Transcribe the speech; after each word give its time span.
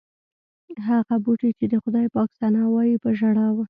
هغه 0.87 1.15
بوټي 1.23 1.49
چې 1.57 1.65
د 1.71 1.73
خدای 1.83 2.07
پاک 2.15 2.29
ثنا 2.39 2.63
وایي 2.73 2.95
په 3.03 3.09
ژړا 3.19 3.47
و. 3.51 3.57